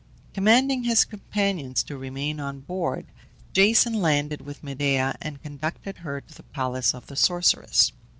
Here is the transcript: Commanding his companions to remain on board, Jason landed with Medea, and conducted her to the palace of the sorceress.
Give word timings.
Commanding 0.33 0.83
his 0.85 1.05
companions 1.05 1.83
to 1.83 1.95
remain 1.95 2.39
on 2.39 2.61
board, 2.61 3.05
Jason 3.53 3.93
landed 3.93 4.41
with 4.41 4.63
Medea, 4.63 5.15
and 5.21 5.43
conducted 5.43 5.97
her 5.97 6.19
to 6.21 6.33
the 6.33 6.41
palace 6.41 6.95
of 6.95 7.05
the 7.05 7.15
sorceress. 7.15 7.91